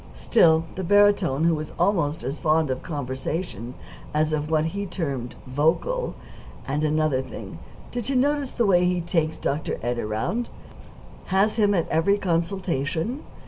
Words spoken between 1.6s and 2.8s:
almost as fond